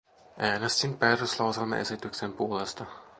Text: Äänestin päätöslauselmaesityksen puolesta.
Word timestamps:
Äänestin 0.37 0.97
päätöslauselmaesityksen 0.97 2.33
puolesta. 2.33 2.85